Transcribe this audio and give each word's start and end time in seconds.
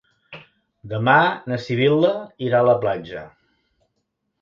Demà 0.93 1.17
na 1.53 1.61
Sibil·la 1.67 2.17
irà 2.49 2.65
a 2.65 2.69
la 2.73 2.77
platja. 2.83 3.27